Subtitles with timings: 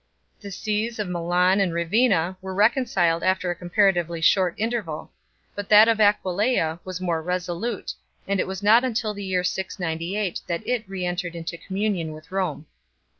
[0.39, 5.11] The sees of Milan and Ravenna were reconciled after a comparatively short interval,
[5.53, 7.93] but that of Aquileia was more resolute,
[8.27, 12.31] and it was not until the year 698 that it re entered into communion with
[12.31, 12.65] Rome.